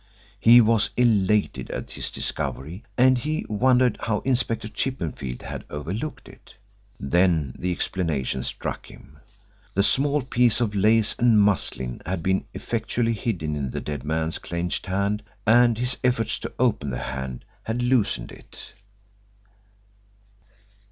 [0.39, 6.55] He was elated at his discovery and he wondered how Inspector Chippenfield had overlooked it.
[6.99, 9.19] Then the explanation struck him.
[9.75, 14.39] The small piece of lace and muslin had been effectually hidden in the dead man's
[14.39, 18.73] clenched hand, and his efforts to open the hand had loosened it.